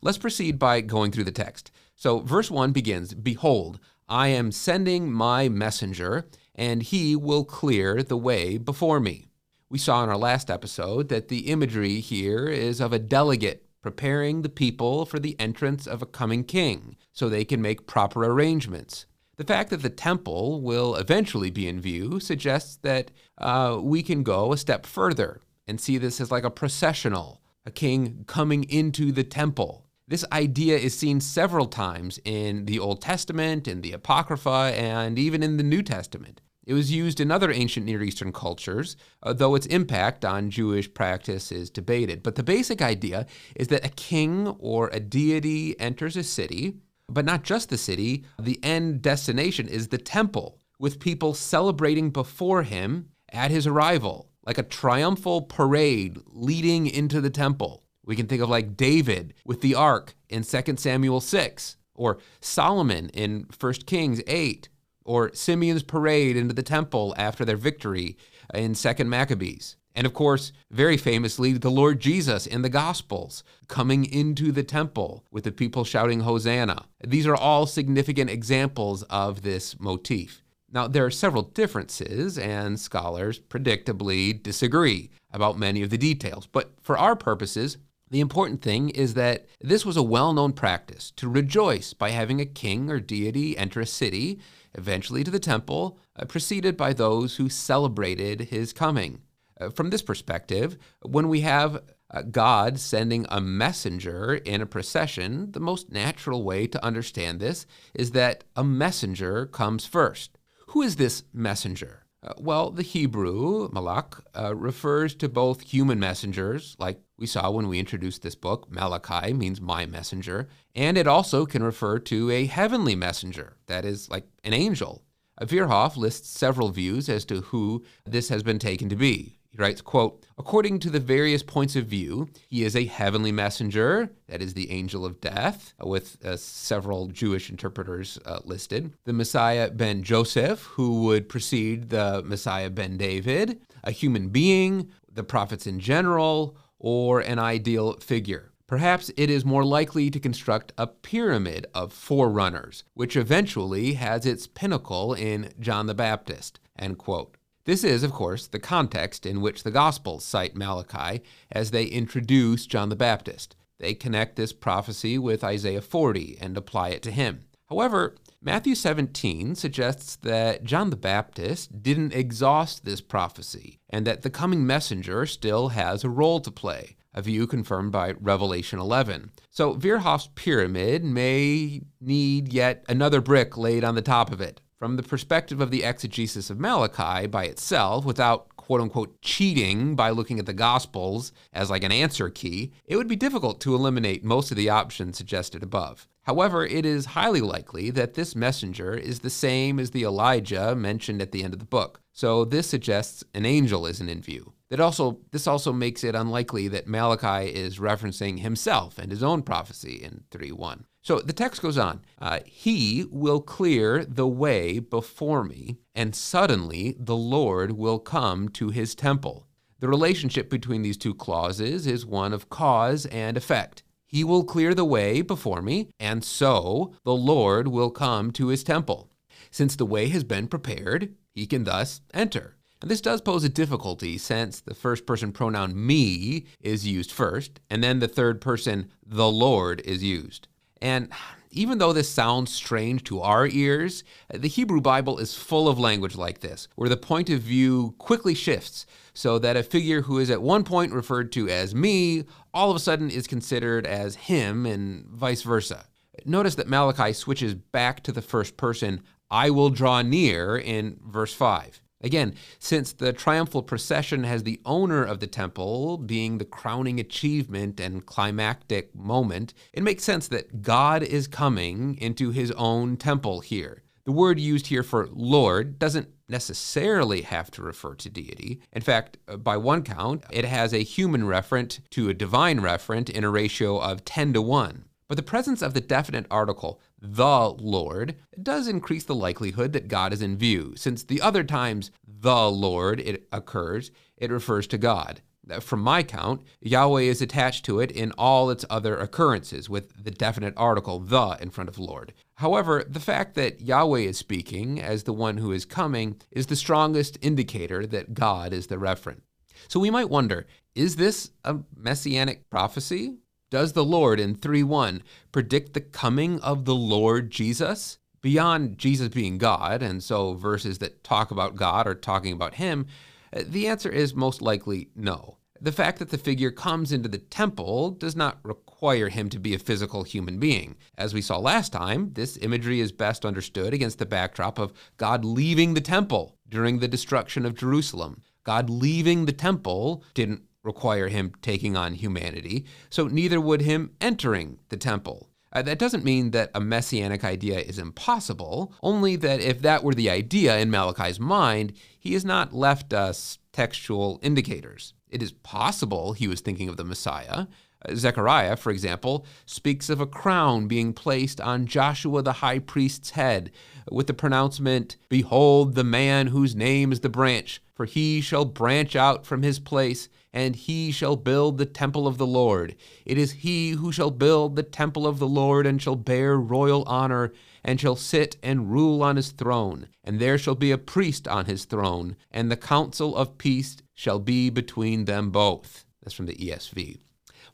Let's 0.01 0.17
proceed 0.17 0.59
by 0.59 0.81
going 0.81 1.11
through 1.11 1.23
the 1.23 1.31
text. 1.31 1.71
So, 1.95 2.19
verse 2.19 2.51
1 2.51 2.73
begins 2.73 3.13
Behold, 3.13 3.79
I 4.07 4.27
am 4.27 4.51
sending 4.51 5.11
my 5.11 5.49
messenger, 5.49 6.27
and 6.53 6.83
he 6.83 7.15
will 7.15 7.45
clear 7.45 8.03
the 8.03 8.17
way 8.17 8.57
before 8.57 8.99
me. 8.99 9.27
We 9.67 9.79
saw 9.79 10.03
in 10.03 10.09
our 10.09 10.17
last 10.17 10.51
episode 10.51 11.09
that 11.09 11.27
the 11.27 11.49
imagery 11.49 11.99
here 11.99 12.47
is 12.47 12.79
of 12.79 12.93
a 12.93 12.99
delegate 12.99 13.65
preparing 13.81 14.41
the 14.41 14.49
people 14.49 15.05
for 15.05 15.17
the 15.17 15.39
entrance 15.39 15.87
of 15.87 16.03
a 16.03 16.05
coming 16.05 16.43
king 16.43 16.97
so 17.13 17.27
they 17.27 17.45
can 17.45 17.61
make 17.61 17.87
proper 17.87 18.25
arrangements. 18.25 19.07
The 19.37 19.43
fact 19.43 19.71
that 19.71 19.81
the 19.81 19.89
temple 19.89 20.61
will 20.61 20.95
eventually 20.95 21.49
be 21.49 21.67
in 21.67 21.81
view 21.81 22.19
suggests 22.19 22.77
that 22.83 23.09
uh, 23.39 23.79
we 23.81 24.03
can 24.03 24.21
go 24.21 24.53
a 24.53 24.57
step 24.57 24.85
further 24.85 25.41
and 25.67 25.81
see 25.81 25.97
this 25.97 26.21
as 26.21 26.31
like 26.31 26.43
a 26.43 26.51
processional, 26.51 27.41
a 27.65 27.71
king 27.71 28.23
coming 28.27 28.65
into 28.65 29.11
the 29.11 29.23
temple. 29.23 29.87
This 30.07 30.23
idea 30.31 30.77
is 30.77 30.97
seen 30.97 31.19
several 31.19 31.65
times 31.65 32.19
in 32.23 32.65
the 32.65 32.77
Old 32.77 33.01
Testament, 33.01 33.67
in 33.67 33.81
the 33.81 33.93
Apocrypha, 33.93 34.71
and 34.75 35.17
even 35.17 35.41
in 35.41 35.57
the 35.57 35.63
New 35.63 35.81
Testament. 35.81 36.41
It 36.65 36.73
was 36.73 36.91
used 36.91 37.19
in 37.19 37.31
other 37.31 37.51
ancient 37.51 37.85
Near 37.85 38.01
Eastern 38.01 38.31
cultures, 38.31 38.95
uh, 39.21 39.33
though 39.33 39.55
its 39.55 39.67
impact 39.67 40.25
on 40.25 40.49
Jewish 40.49 40.91
practice 40.91 41.51
is 41.51 41.69
debated. 41.69 42.23
But 42.23 42.35
the 42.35 42.43
basic 42.43 42.81
idea 42.81 43.27
is 43.55 43.67
that 43.67 43.85
a 43.85 43.89
king 43.89 44.47
or 44.59 44.89
a 44.91 44.99
deity 44.99 45.79
enters 45.79 46.17
a 46.17 46.23
city, 46.23 46.77
but 47.07 47.25
not 47.25 47.43
just 47.43 47.69
the 47.69 47.77
city. 47.77 48.25
The 48.39 48.59
end 48.63 49.01
destination 49.01 49.67
is 49.67 49.89
the 49.89 49.99
temple, 49.99 50.59
with 50.79 50.99
people 50.99 51.33
celebrating 51.33 52.09
before 52.09 52.63
him 52.63 53.09
at 53.31 53.51
his 53.51 53.67
arrival, 53.67 54.29
like 54.45 54.57
a 54.57 54.63
triumphal 54.63 55.43
parade 55.43 56.17
leading 56.27 56.87
into 56.87 57.21
the 57.21 57.29
temple. 57.29 57.83
We 58.05 58.15
can 58.15 58.27
think 58.27 58.41
of 58.41 58.49
like 58.49 58.77
David 58.77 59.33
with 59.45 59.61
the 59.61 59.75
ark 59.75 60.15
in 60.29 60.43
2 60.43 60.77
Samuel 60.77 61.21
6, 61.21 61.77
or 61.93 62.17
Solomon 62.41 63.09
in 63.09 63.47
1 63.59 63.73
Kings 63.85 64.21
8 64.27 64.69
or 65.05 65.33
Simeon's 65.33 65.83
parade 65.83 66.35
into 66.35 66.53
the 66.53 66.63
temple 66.63 67.13
after 67.17 67.45
their 67.45 67.55
victory 67.55 68.17
in 68.53 68.73
2nd 68.73 69.07
Maccabees. 69.07 69.77
And 69.95 70.05
of 70.05 70.13
course, 70.13 70.51
very 70.69 70.97
famously, 70.97 71.53
the 71.53 71.71
Lord 71.71 72.01
Jesus 72.01 72.45
in 72.45 72.63
the 72.63 72.69
Gospels 72.69 73.43
coming 73.69 74.03
into 74.03 74.51
the 74.51 74.63
temple 74.63 75.23
with 75.31 75.45
the 75.45 75.53
people 75.53 75.85
shouting 75.85 76.19
Hosanna. 76.19 76.85
These 77.01 77.25
are 77.25 77.35
all 77.35 77.65
significant 77.65 78.29
examples 78.29 79.03
of 79.03 79.41
this 79.43 79.79
motif. 79.79 80.43
Now, 80.69 80.87
there 80.89 81.05
are 81.05 81.11
several 81.11 81.43
differences, 81.43 82.37
and 82.37 82.77
scholars 82.77 83.39
predictably 83.39 84.41
disagree 84.43 85.11
about 85.31 85.57
many 85.57 85.81
of 85.81 85.89
the 85.89 85.97
details. 85.97 86.47
But 86.47 86.73
for 86.81 86.97
our 86.97 87.15
purposes, 87.15 87.77
the 88.11 88.19
important 88.19 88.61
thing 88.61 88.89
is 88.89 89.13
that 89.13 89.45
this 89.61 89.85
was 89.85 89.95
a 89.95 90.03
well 90.03 90.33
known 90.33 90.51
practice 90.51 91.11
to 91.11 91.29
rejoice 91.29 91.93
by 91.93 92.09
having 92.09 92.41
a 92.41 92.45
king 92.45 92.89
or 92.89 92.99
deity 92.99 93.57
enter 93.57 93.79
a 93.79 93.85
city 93.85 94.39
eventually 94.75 95.23
to 95.23 95.31
the 95.31 95.39
temple, 95.39 95.97
uh, 96.17 96.25
preceded 96.25 96.77
by 96.77 96.93
those 96.93 97.37
who 97.37 97.49
celebrated 97.49 98.41
his 98.41 98.73
coming. 98.73 99.21
Uh, 99.59 99.69
from 99.69 99.89
this 99.89 100.01
perspective, 100.01 100.77
when 101.01 101.29
we 101.29 101.41
have 101.41 101.81
uh, 102.11 102.21
God 102.21 102.79
sending 102.79 103.25
a 103.29 103.41
messenger 103.41 104.35
in 104.35 104.61
a 104.61 104.65
procession, 104.65 105.51
the 105.51 105.59
most 105.59 105.91
natural 105.91 106.43
way 106.43 106.67
to 106.67 106.85
understand 106.85 107.39
this 107.39 107.65
is 107.93 108.11
that 108.11 108.43
a 108.55 108.63
messenger 108.63 109.45
comes 109.45 109.85
first. 109.85 110.37
Who 110.67 110.81
is 110.81 110.97
this 110.97 111.23
messenger? 111.33 112.04
Uh, 112.25 112.33
well, 112.39 112.71
the 112.71 112.81
Hebrew, 112.81 113.69
malak, 113.71 114.15
uh, 114.35 114.55
refers 114.55 115.13
to 115.15 115.29
both 115.29 115.61
human 115.61 115.99
messengers, 115.99 116.75
like 116.79 116.99
we 117.19 117.27
saw 117.27 117.51
when 117.51 117.67
we 117.67 117.79
introduced 117.79 118.23
this 118.23 118.33
book. 118.33 118.69
Malachi 118.71 119.31
means 119.31 119.61
my 119.61 119.85
messenger. 119.85 120.47
And 120.73 120.97
it 120.97 121.07
also 121.07 121.45
can 121.45 121.61
refer 121.61 121.99
to 121.99 122.31
a 122.31 122.47
heavenly 122.47 122.95
messenger, 122.95 123.57
that 123.67 123.85
is, 123.85 124.09
like 124.09 124.25
an 124.43 124.53
angel. 124.53 125.03
Verhoef 125.39 125.97
lists 125.97 126.29
several 126.29 126.69
views 126.69 127.09
as 127.09 127.25
to 127.25 127.41
who 127.41 127.83
this 128.05 128.29
has 128.29 128.41
been 128.41 128.57
taken 128.57 128.89
to 128.89 128.95
be. 128.95 129.37
He 129.55 129.61
writes, 129.61 129.79
quote, 129.79 130.25
According 130.37 130.79
to 130.79 130.89
the 130.89 130.99
various 130.99 131.41
points 131.41 131.77
of 131.77 131.85
view, 131.85 132.27
he 132.47 132.65
is 132.65 132.75
a 132.75 132.85
heavenly 132.85 133.31
messenger, 133.31 134.09
that 134.27 134.41
is 134.41 134.53
the 134.53 134.69
angel 134.69 135.05
of 135.05 135.21
death, 135.21 135.73
with 135.81 136.17
uh, 136.25 136.35
several 136.35 137.07
Jewish 137.07 137.49
interpreters 137.49 138.19
uh, 138.25 138.39
listed. 138.43 138.91
The 139.05 139.13
Messiah 139.13 139.71
ben 139.71 140.03
Joseph, 140.03 140.63
who 140.63 141.03
would 141.03 141.29
precede 141.29 141.89
the 141.89 142.21
Messiah 142.25 142.69
ben 142.69 142.97
David, 142.97 143.61
a 143.83 143.91
human 143.91 144.27
being, 144.27 144.91
the 145.09 145.23
prophets 145.23 145.65
in 145.65 145.79
general, 145.79 146.57
or 146.77 147.21
an 147.21 147.39
ideal 147.39 147.93
figure. 147.93 148.51
Perhaps 148.67 149.09
it 149.15 149.29
is 149.29 149.45
more 149.45 149.63
likely 149.63 150.09
to 150.09 150.19
construct 150.19 150.73
a 150.77 150.87
pyramid 150.87 151.65
of 151.73 151.93
forerunners, 151.93 152.83
which 152.93 153.15
eventually 153.15 153.93
has 153.93 154.25
its 154.25 154.47
pinnacle 154.47 155.13
in 155.13 155.53
John 155.61 155.85
the 155.85 155.93
Baptist. 155.93 156.59
End 156.77 156.97
quote. 156.97 157.37
This 157.65 157.83
is, 157.83 158.03
of 158.03 158.11
course, 158.11 158.45
the 158.45 158.59
context 158.59 159.25
in 159.25 159.41
which 159.41 159.63
the 159.63 159.71
Gospels 159.71 160.23
cite 160.23 160.55
Malachi 160.55 161.23
as 161.51 161.71
they 161.71 161.85
introduce 161.85 162.67
John 162.67 162.89
the 162.89 162.95
Baptist. 162.95 163.55
They 163.79 163.95
connect 163.95 164.35
this 164.35 164.53
prophecy 164.53 165.17
with 165.17 165.43
Isaiah 165.43 165.81
40 165.81 166.37
and 166.39 166.55
apply 166.55 166.89
it 166.89 167.01
to 167.03 167.11
him. 167.11 167.45
However, 167.67 168.15
Matthew 168.39 168.75
17 168.75 169.55
suggests 169.55 170.15
that 170.17 170.63
John 170.63 170.91
the 170.91 170.95
Baptist 170.95 171.81
didn't 171.81 172.13
exhaust 172.13 172.85
this 172.85 173.01
prophecy 173.01 173.79
and 173.89 174.05
that 174.05 174.21
the 174.21 174.29
coming 174.29 174.67
messenger 174.67 175.25
still 175.25 175.69
has 175.69 176.03
a 176.03 176.09
role 176.09 176.39
to 176.41 176.51
play, 176.51 176.97
a 177.15 177.23
view 177.23 177.47
confirmed 177.47 177.91
by 177.91 178.13
Revelation 178.19 178.77
11. 178.77 179.31
So 179.49 179.73
Verhoef's 179.73 180.29
pyramid 180.35 181.03
may 181.03 181.81
need 181.99 182.53
yet 182.53 182.85
another 182.87 183.21
brick 183.21 183.57
laid 183.57 183.83
on 183.83 183.95
the 183.95 184.03
top 184.03 184.31
of 184.31 184.39
it. 184.39 184.61
From 184.77 184.97
the 184.97 185.03
perspective 185.03 185.61
of 185.61 185.71
the 185.71 185.83
exegesis 185.83 186.49
of 186.49 186.59
Malachi 186.59 187.27
by 187.27 187.45
itself, 187.45 188.03
without 188.03 188.53
quote 188.57 188.81
unquote 188.81 189.21
cheating 189.21 189.95
by 189.95 190.09
looking 190.09 190.37
at 190.37 190.45
the 190.45 190.53
Gospels 190.53 191.31
as 191.53 191.69
like 191.69 191.83
an 191.85 191.93
answer 191.93 192.29
key, 192.29 192.73
it 192.85 192.97
would 192.97 193.07
be 193.07 193.15
difficult 193.15 193.61
to 193.61 193.73
eliminate 193.73 194.25
most 194.25 194.51
of 194.51 194.57
the 194.57 194.69
options 194.69 195.17
suggested 195.17 195.63
above. 195.63 196.09
However, 196.23 196.65
it 196.65 196.85
is 196.85 197.05
highly 197.05 197.39
likely 197.39 197.89
that 197.91 198.15
this 198.15 198.35
messenger 198.35 198.93
is 198.93 199.19
the 199.19 199.29
same 199.29 199.79
as 199.79 199.91
the 199.91 200.03
Elijah 200.03 200.75
mentioned 200.75 201.21
at 201.21 201.31
the 201.31 201.43
end 201.43 201.53
of 201.53 201.59
the 201.59 201.65
book. 201.65 202.01
So 202.11 202.43
this 202.43 202.67
suggests 202.67 203.23
an 203.33 203.45
angel 203.45 203.85
isn't 203.85 204.09
in 204.09 204.21
view. 204.21 204.51
That 204.69 204.81
also 204.81 205.19
this 205.31 205.47
also 205.47 205.71
makes 205.71 206.03
it 206.03 206.15
unlikely 206.15 206.67
that 206.67 206.87
Malachi 206.87 207.49
is 207.49 207.79
referencing 207.79 208.39
himself 208.39 208.97
and 208.97 209.09
his 209.09 209.23
own 209.23 209.41
prophecy 209.41 210.03
in 210.03 210.25
3:1. 210.31 210.83
So 211.05 211.19
the 211.19 211.33
text 211.33 211.61
goes 211.61 211.77
on. 211.77 212.01
Uh, 212.19 212.39
he 212.45 213.05
will 213.11 213.39
clear 213.39 214.03
the 214.03 214.27
way 214.27 214.79
before 214.79 215.43
me, 215.43 215.77
and 215.93 216.15
suddenly 216.15 216.95
the 216.97 217.15
Lord 217.15 217.73
will 217.73 217.99
come 217.99 218.49
to 218.49 218.69
his 218.69 218.95
temple. 218.95 219.45
The 219.81 219.87
relationship 219.87 220.49
between 220.49 220.81
these 220.81 220.97
two 220.97 221.13
clauses 221.13 221.85
is 221.85 222.07
one 222.07 222.33
of 222.33 222.49
cause 222.49 223.05
and 223.05 223.37
effect. 223.37 223.83
He 224.07 224.23
will 224.23 224.43
clear 224.43 224.73
the 224.73 224.83
way 224.83 225.21
before 225.21 225.61
me, 225.61 225.91
and 225.99 226.23
so 226.23 226.95
the 227.03 227.13
Lord 227.13 227.67
will 227.67 227.91
come 227.91 228.31
to 228.31 228.47
his 228.47 228.63
temple. 228.63 229.11
Since 229.51 229.75
the 229.75 229.85
way 229.85 230.07
has 230.07 230.23
been 230.23 230.47
prepared, 230.47 231.13
he 231.29 231.45
can 231.45 231.65
thus 231.65 232.01
enter. 232.15 232.57
And 232.81 232.89
this 232.89 233.01
does 233.01 233.21
pose 233.21 233.43
a 233.43 233.49
difficulty 233.49 234.17
since 234.17 234.59
the 234.59 234.73
first 234.73 235.05
person 235.05 235.31
pronoun 235.31 235.85
me 235.85 236.47
is 236.61 236.87
used 236.87 237.11
first, 237.11 237.59
and 237.69 237.83
then 237.83 237.99
the 237.99 238.07
third 238.07 238.41
person 238.41 238.89
the 239.05 239.29
Lord 239.29 239.81
is 239.85 240.03
used. 240.03 240.47
And 240.81 241.09
even 241.51 241.77
though 241.77 241.93
this 241.93 242.09
sounds 242.09 242.53
strange 242.53 243.03
to 243.05 243.21
our 243.21 243.47
ears, 243.47 244.03
the 244.29 244.49
Hebrew 244.49 244.81
Bible 244.81 245.19
is 245.19 245.35
full 245.35 245.69
of 245.69 245.79
language 245.79 246.15
like 246.15 246.41
this, 246.41 246.67
where 246.75 246.89
the 246.89 246.97
point 246.97 247.29
of 247.29 247.41
view 247.41 247.95
quickly 247.97 248.35
shifts 248.35 248.85
so 249.13 249.39
that 249.39 249.55
a 249.55 249.63
figure 249.63 250.01
who 250.01 250.19
is 250.19 250.29
at 250.29 250.41
one 250.41 250.65
point 250.65 250.91
referred 250.91 251.31
to 251.31 251.47
as 251.47 251.73
me 251.73 252.25
all 252.53 252.69
of 252.69 252.75
a 252.75 252.79
sudden 252.79 253.09
is 253.09 253.25
considered 253.25 253.87
as 253.87 254.15
him 254.15 254.65
and 254.65 255.05
vice 255.07 255.43
versa. 255.43 255.85
Notice 256.25 256.55
that 256.55 256.67
Malachi 256.67 257.13
switches 257.13 257.53
back 257.53 258.03
to 258.03 258.11
the 258.11 258.21
first 258.21 258.57
person, 258.57 259.01
I 259.31 259.49
will 259.49 259.69
draw 259.69 260.01
near, 260.01 260.57
in 260.57 260.99
verse 261.05 261.33
5. 261.33 261.81
Again, 262.05 262.35
since 262.59 262.93
the 262.93 263.11
triumphal 263.13 263.63
procession 263.63 264.25
has 264.25 264.43
the 264.43 264.61
owner 264.63 265.03
of 265.03 265.19
the 265.19 265.27
temple 265.27 265.97
being 265.97 266.37
the 266.37 266.45
crowning 266.45 266.99
achievement 266.99 267.79
and 267.79 268.05
climactic 268.05 268.93
moment, 268.93 269.55
it 269.73 269.81
makes 269.81 270.03
sense 270.03 270.27
that 270.27 270.61
God 270.61 271.01
is 271.01 271.25
coming 271.25 271.97
into 271.97 272.29
his 272.29 272.51
own 272.51 272.95
temple 272.95 273.39
here. 273.39 273.81
The 274.03 274.11
word 274.11 274.39
used 274.39 274.67
here 274.67 274.83
for 274.83 275.09
Lord 275.11 275.79
doesn't 275.79 276.09
necessarily 276.29 277.23
have 277.23 277.49
to 277.51 277.63
refer 277.63 277.95
to 277.95 278.09
deity. 278.11 278.61
In 278.71 278.83
fact, 278.83 279.17
uh, 279.27 279.37
by 279.37 279.57
one 279.57 279.81
count, 279.81 280.25
it 280.31 280.45
has 280.45 280.75
a 280.75 280.83
human 280.83 281.23
referent 281.23 281.79
to 281.89 282.09
a 282.09 282.13
divine 282.13 282.59
referent 282.59 283.09
in 283.09 283.23
a 283.23 283.31
ratio 283.31 283.79
of 283.79 284.05
10 284.05 284.33
to 284.33 284.43
1. 284.43 284.85
But 285.07 285.17
the 285.17 285.23
presence 285.23 285.61
of 285.61 285.73
the 285.73 285.81
definite 285.81 286.25
article, 286.31 286.81
the 286.99 287.49
Lord, 287.49 288.15
does 288.41 288.67
increase 288.67 289.03
the 289.03 289.15
likelihood 289.15 289.73
that 289.73 289.87
God 289.87 290.13
is 290.13 290.21
in 290.21 290.37
view, 290.37 290.73
since 290.75 291.03
the 291.03 291.21
other 291.21 291.43
times 291.43 291.91
the 292.07 292.49
Lord 292.49 292.99
it 292.99 293.27
occurs, 293.31 293.91
it 294.17 294.31
refers 294.31 294.65
to 294.67 294.77
God. 294.77 295.21
From 295.59 295.81
my 295.81 296.01
count, 296.01 296.41
Yahweh 296.59 297.03
is 297.03 297.21
attached 297.21 297.65
to 297.65 297.79
it 297.79 297.91
in 297.91 298.11
all 298.13 298.49
its 298.49 298.65
other 298.67 298.97
occurrences, 298.97 299.69
with 299.69 300.03
the 300.03 300.09
definite 300.09 300.55
article, 300.57 300.99
the, 300.99 301.37
in 301.39 301.51
front 301.51 301.69
of 301.69 301.77
Lord. 301.77 302.13
However, 302.35 302.83
the 302.87 302.99
fact 302.99 303.35
that 303.35 303.61
Yahweh 303.61 303.99
is 303.99 304.17
speaking 304.17 304.81
as 304.81 305.03
the 305.03 305.13
one 305.13 305.37
who 305.37 305.51
is 305.51 305.65
coming 305.65 306.19
is 306.31 306.47
the 306.47 306.55
strongest 306.55 307.19
indicator 307.21 307.85
that 307.85 308.15
God 308.15 308.53
is 308.53 308.67
the 308.67 308.77
referent. 308.77 309.21
So 309.67 309.79
we 309.79 309.91
might 309.91 310.09
wonder 310.09 310.47
is 310.73 310.95
this 310.95 311.31
a 311.43 311.57
messianic 311.75 312.49
prophecy? 312.49 313.17
Does 313.51 313.73
the 313.73 313.85
Lord 313.85 314.19
in 314.19 314.33
3 314.33 314.63
1 314.63 315.03
predict 315.31 315.73
the 315.73 315.81
coming 315.81 316.39
of 316.41 316.65
the 316.65 316.75
Lord 316.75 317.29
Jesus? 317.29 317.99
Beyond 318.21 318.79
Jesus 318.79 319.09
being 319.09 319.37
God, 319.37 319.83
and 319.83 320.01
so 320.01 320.33
verses 320.33 320.79
that 320.79 321.03
talk 321.03 321.29
about 321.29 321.55
God 321.55 321.85
are 321.85 321.93
talking 321.93 322.33
about 322.33 322.55
him, 322.55 322.87
uh, 323.31 323.43
the 323.45 323.67
answer 323.67 323.89
is 323.89 324.15
most 324.15 324.41
likely 324.41 324.89
no. 324.95 325.37
The 325.61 325.71
fact 325.71 325.99
that 325.99 326.09
the 326.09 326.17
figure 326.17 326.49
comes 326.49 326.91
into 326.91 327.07
the 327.07 327.19
temple 327.19 327.91
does 327.91 328.15
not 328.15 328.39
require 328.41 329.09
him 329.09 329.29
to 329.29 329.39
be 329.39 329.53
a 329.53 329.59
physical 329.59 330.03
human 330.03 330.39
being. 330.39 330.75
As 330.97 331.13
we 331.13 331.21
saw 331.21 331.37
last 331.37 331.71
time, 331.71 332.13
this 332.13 332.37
imagery 332.37 332.79
is 332.79 332.91
best 332.91 333.25
understood 333.25 333.75
against 333.75 333.99
the 333.99 334.07
backdrop 334.07 334.57
of 334.57 334.73
God 334.97 335.23
leaving 335.23 335.75
the 335.75 335.81
temple 335.81 336.35
during 336.49 336.79
the 336.79 336.87
destruction 336.87 337.45
of 337.45 337.55
Jerusalem. 337.55 338.21
God 338.43 338.71
leaving 338.71 339.25
the 339.25 339.31
temple 339.31 340.03
didn't 340.15 340.41
require 340.65 341.07
him 341.07 341.31
taking 341.41 341.77
on 341.77 341.93
humanity, 341.93 342.65
so 342.89 343.07
neither 343.07 343.39
would 343.39 343.61
him 343.61 343.91
entering 344.01 344.57
the 344.69 344.77
temple. 344.77 345.29
Uh, 345.53 345.61
that 345.61 345.79
doesn't 345.79 346.03
mean 346.03 346.31
that 346.31 346.51
a 346.53 346.59
messianic 346.59 347.23
idea 347.23 347.57
is 347.59 347.79
impossible, 347.79 348.73
only 348.83 349.15
that 349.15 349.39
if 349.39 349.61
that 349.61 349.83
were 349.85 349.93
the 349.93 350.09
idea 350.09 350.57
in 350.57 350.69
Malachi's 350.69 351.19
mind, 351.19 351.71
he 351.97 352.11
has 352.11 352.25
not 352.25 352.53
left 352.53 352.91
us 352.91 353.37
textual 353.53 354.19
indicators. 354.21 354.93
It 355.07 355.23
is 355.23 355.31
possible 355.31 356.11
he 356.11 356.27
was 356.27 356.41
thinking 356.41 356.67
of 356.67 356.75
the 356.75 356.83
Messiah. 356.83 357.45
Zechariah, 357.93 358.55
for 358.55 358.71
example, 358.71 359.25
speaks 359.45 359.89
of 359.89 359.99
a 359.99 360.07
crown 360.07 360.67
being 360.67 360.93
placed 360.93 361.39
on 361.41 361.65
Joshua 361.65 362.21
the 362.21 362.33
high 362.33 362.59
priest's 362.59 363.11
head 363.11 363.51
with 363.91 364.07
the 364.07 364.13
pronouncement, 364.13 364.97
Behold 365.09 365.75
the 365.75 365.83
man 365.83 366.27
whose 366.27 366.55
name 366.55 366.91
is 366.91 367.01
the 367.01 367.09
branch, 367.09 367.61
for 367.73 367.85
he 367.85 368.21
shall 368.21 368.45
branch 368.45 368.95
out 368.95 369.25
from 369.25 369.43
his 369.43 369.59
place, 369.59 370.09
and 370.33 370.55
he 370.55 370.91
shall 370.91 371.15
build 371.15 371.57
the 371.57 371.65
temple 371.65 372.07
of 372.07 372.17
the 372.17 372.27
Lord. 372.27 372.75
It 373.05 373.17
is 373.17 373.31
he 373.31 373.71
who 373.71 373.91
shall 373.91 374.11
build 374.11 374.55
the 374.55 374.63
temple 374.63 375.07
of 375.07 375.19
the 375.19 375.27
Lord, 375.27 375.65
and 375.65 375.81
shall 375.81 375.95
bear 375.95 376.37
royal 376.37 376.83
honor, 376.83 377.31
and 377.63 377.79
shall 377.79 377.95
sit 377.95 378.37
and 378.43 378.71
rule 378.71 379.01
on 379.01 379.15
his 379.15 379.31
throne. 379.31 379.87
And 380.03 380.19
there 380.19 380.37
shall 380.37 380.55
be 380.55 380.71
a 380.71 380.77
priest 380.77 381.27
on 381.27 381.45
his 381.45 381.65
throne, 381.65 382.15
and 382.31 382.51
the 382.51 382.57
counsel 382.57 383.15
of 383.15 383.37
peace 383.37 383.77
shall 383.93 384.19
be 384.19 384.49
between 384.49 385.05
them 385.05 385.31
both. 385.31 385.85
That's 386.03 386.15
from 386.15 386.25
the 386.27 386.35
ESV. 386.35 386.99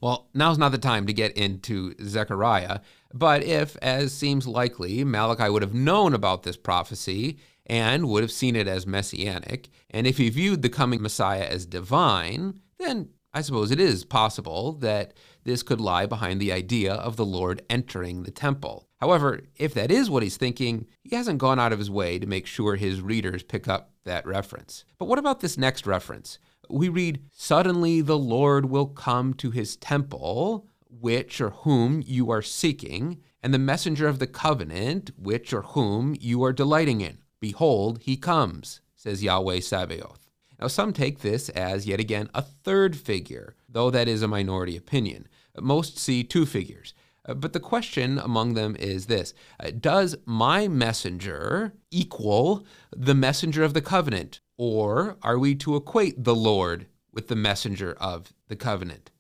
Well, 0.01 0.29
now's 0.34 0.58
not 0.58 0.72
the 0.72 0.79
time 0.79 1.05
to 1.05 1.13
get 1.13 1.38
into 1.38 1.93
Zechariah, 2.03 2.79
but 3.13 3.43
if, 3.43 3.77
as 3.81 4.12
seems 4.12 4.48
likely, 4.48 5.03
Malachi 5.03 5.50
would 5.50 5.62
have 5.62 5.75
known 5.75 6.13
about 6.15 6.43
this 6.43 6.58
prophecy 6.58 7.38
and 7.67 8.10
would 8.10 8.24
have 8.24 8.31
seen 8.31 8.55
it 8.55 8.67
as 8.67 8.88
messianic, 8.88 9.70
and 9.91 10.08
if 10.08 10.17
he 10.17 10.29
viewed 10.29 10.63
the 10.63 10.70
coming 10.70 11.01
Messiah 11.01 11.46
as 11.46 11.67
divine, 11.67 12.60
then 12.79 13.10
I 13.34 13.41
suppose 13.41 13.72
it 13.72 13.79
is 13.79 14.03
possible 14.03 14.74
that 14.74 15.13
this 15.43 15.63
could 15.63 15.79
lie 15.79 16.05
behind 16.05 16.41
the 16.41 16.51
idea 16.51 16.93
of 16.93 17.15
the 17.15 17.25
Lord 17.25 17.62
entering 17.70 18.24
the 18.24 18.31
temple. 18.31 18.88
However, 19.00 19.41
if 19.55 19.74
that 19.75 19.89
is 19.89 20.10
what 20.10 20.24
he's 20.24 20.38
thinking, 20.38 20.88
he 21.01 21.15
hasn't 21.15 21.39
gone 21.39 21.60
out 21.60 21.72
of 21.72 21.79
his 21.79 21.89
way 21.89 22.20
to 22.20 22.27
make 22.27 22.46
sure 22.46 22.75
his 22.75 23.01
readers 23.01 23.41
pick 23.43 23.67
up 23.67 23.91
that 24.03 24.25
reference. 24.25 24.84
But 24.98 25.05
what 25.05 25.20
about 25.20 25.39
this 25.39 25.58
next 25.58 25.88
reference? 25.88 26.39
We 26.70 26.89
read, 26.89 27.24
Suddenly 27.32 28.01
the 28.01 28.18
Lord 28.18 28.65
will 28.65 28.88
come 28.88 29.34
to 29.36 29.51
his 29.51 29.75
temple, 29.75 30.68
which 30.89 31.41
or 31.41 31.50
whom 31.50 32.03
you 32.06 32.30
are 32.32 32.41
seeking, 32.41 33.22
and 33.41 33.53
the 33.53 33.60
messenger 33.60 34.08
of 34.08 34.20
the 34.20 34.27
covenant, 34.27 35.12
which 35.18 35.53
or 35.53 35.62
whom 35.62 36.15
you 36.20 36.44
are 36.44 36.53
delighting 36.53 37.01
in. 37.01 37.20
Behold, 37.39 38.00
he 38.03 38.18
comes, 38.18 38.82
says 38.96 39.24
Yahweh 39.24 39.62
Sabaoth. 39.62 40.30
Now, 40.60 40.68
some 40.68 40.94
take 40.94 41.20
this 41.20 41.50
as 41.50 41.88
yet 41.88 42.00
again 42.00 42.30
a 42.36 42.44
third 42.44 42.96
figure, 42.96 43.56
though 43.68 43.89
that 43.89 44.08
is 44.08 44.22
a 44.22 44.27
minority 44.27 44.77
opinion. 44.77 45.27
Most 45.60 45.98
see 45.98 46.24
two 46.24 46.46
figures. 46.46 46.94
Uh, 47.27 47.33
but 47.33 47.53
the 47.53 47.59
question 47.59 48.17
among 48.17 48.53
them 48.53 48.75
is 48.79 49.05
this 49.05 49.33
uh, 49.59 49.71
Does 49.77 50.15
my 50.25 50.67
messenger 50.67 51.73
equal 51.91 52.65
the 52.95 53.15
messenger 53.15 53.63
of 53.63 53.73
the 53.73 53.81
covenant? 53.81 54.39
Or 54.57 55.17
are 55.23 55.39
we 55.39 55.55
to 55.55 55.75
equate 55.75 56.23
the 56.23 56.35
Lord 56.35 56.87
with 57.11 57.27
the 57.27 57.35
messenger 57.35 57.95
of 57.99 58.33
the 58.47 58.55
covenant? 58.55 59.11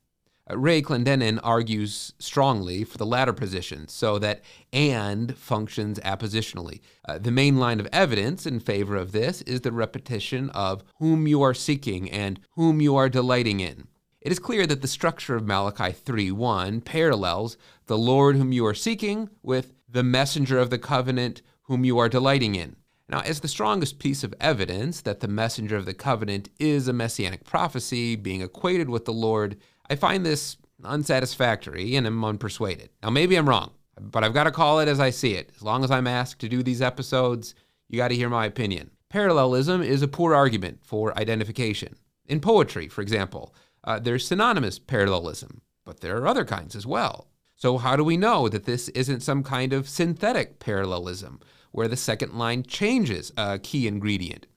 Uh, 0.49 0.57
Ray 0.57 0.81
Clendenen 0.81 1.39
argues 1.43 2.13
strongly 2.19 2.83
for 2.83 2.97
the 2.97 3.05
latter 3.05 3.33
position, 3.33 3.87
so 3.87 4.17
that 4.19 4.41
and 4.73 5.37
functions 5.37 5.99
appositionally. 5.99 6.81
Uh, 7.07 7.19
the 7.19 7.31
main 7.31 7.57
line 7.57 7.79
of 7.79 7.87
evidence 7.91 8.45
in 8.45 8.59
favor 8.59 8.95
of 8.95 9.11
this 9.11 9.41
is 9.43 9.61
the 9.61 9.71
repetition 9.71 10.49
of 10.51 10.83
whom 10.97 11.27
you 11.27 11.41
are 11.41 11.53
seeking 11.53 12.09
and 12.09 12.39
whom 12.51 12.81
you 12.81 12.95
are 12.95 13.09
delighting 13.09 13.59
in. 13.59 13.87
It 14.21 14.31
is 14.31 14.37
clear 14.37 14.67
that 14.67 14.83
the 14.83 14.87
structure 14.87 15.35
of 15.35 15.47
Malachi 15.47 15.91
3:1 15.91 16.81
parallels 16.81 17.57
the 17.87 17.97
Lord 17.97 18.35
whom 18.35 18.51
you 18.51 18.63
are 18.67 18.75
seeking 18.75 19.31
with 19.41 19.73
the 19.89 20.03
messenger 20.03 20.59
of 20.59 20.69
the 20.69 20.77
covenant 20.77 21.41
whom 21.63 21.83
you 21.83 21.97
are 21.97 22.07
delighting 22.07 22.53
in. 22.53 22.75
Now, 23.09 23.21
as 23.21 23.39
the 23.39 23.47
strongest 23.47 23.97
piece 23.97 24.23
of 24.23 24.35
evidence 24.39 25.01
that 25.01 25.21
the 25.21 25.27
messenger 25.27 25.75
of 25.75 25.85
the 25.85 25.95
covenant 25.95 26.49
is 26.59 26.87
a 26.87 26.93
messianic 26.93 27.43
prophecy 27.45 28.15
being 28.15 28.41
equated 28.41 28.89
with 28.89 29.05
the 29.05 29.11
Lord, 29.11 29.57
I 29.89 29.95
find 29.95 30.23
this 30.23 30.55
unsatisfactory 30.83 31.95
and 31.95 32.05
am 32.05 32.21
unpersuaded. 32.21 32.89
Now, 33.01 33.09
maybe 33.09 33.35
I'm 33.35 33.49
wrong, 33.49 33.71
but 33.99 34.23
I've 34.23 34.35
got 34.35 34.43
to 34.43 34.51
call 34.51 34.79
it 34.81 34.87
as 34.87 34.99
I 34.99 35.09
see 35.09 35.33
it. 35.33 35.51
As 35.55 35.63
long 35.63 35.83
as 35.83 35.89
I'm 35.89 36.05
asked 36.05 36.39
to 36.41 36.49
do 36.49 36.61
these 36.61 36.81
episodes, 36.81 37.55
you 37.89 37.97
got 37.97 38.09
to 38.09 38.15
hear 38.15 38.29
my 38.29 38.45
opinion. 38.45 38.91
Parallelism 39.09 39.81
is 39.81 40.03
a 40.03 40.07
poor 40.07 40.35
argument 40.35 40.79
for 40.83 41.17
identification. 41.17 41.95
In 42.27 42.39
poetry, 42.39 42.87
for 42.87 43.01
example, 43.01 43.53
uh, 43.83 43.99
there's 43.99 44.27
synonymous 44.27 44.79
parallelism, 44.79 45.61
but 45.85 46.01
there 46.01 46.17
are 46.17 46.27
other 46.27 46.45
kinds 46.45 46.75
as 46.75 46.85
well. 46.85 47.27
So, 47.55 47.77
how 47.77 47.95
do 47.95 48.03
we 48.03 48.17
know 48.17 48.49
that 48.49 48.65
this 48.65 48.89
isn't 48.89 49.21
some 49.21 49.43
kind 49.43 49.73
of 49.73 49.87
synthetic 49.89 50.59
parallelism? 50.59 51.39
where 51.71 51.87
the 51.87 51.97
second 51.97 52.33
line 52.33 52.63
changes 52.63 53.31
a 53.37 53.59
key 53.59 53.87
ingredient. 53.87 54.47